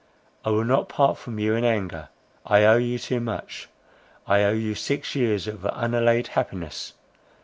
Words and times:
I 0.43 0.49
will 0.49 0.63
not 0.65 0.89
part 0.89 1.19
from 1.19 1.37
you 1.37 1.53
in 1.53 1.63
anger;—I 1.63 2.63
owe 2.63 2.77
you 2.77 2.97
too 2.97 3.19
much. 3.19 3.69
I 4.25 4.41
owe 4.45 4.51
you 4.51 4.73
six 4.73 5.13
years 5.15 5.45
of 5.47 5.63
unalloyed 5.63 6.29
happiness. 6.29 6.93